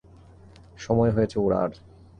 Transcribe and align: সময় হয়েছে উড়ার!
সময় 0.77 1.11
হয়েছে 1.11 1.37
উড়ার! 1.39 1.71